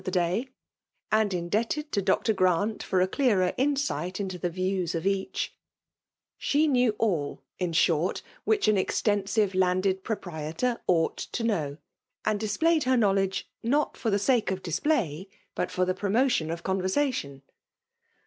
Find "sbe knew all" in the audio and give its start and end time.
6.41-7.41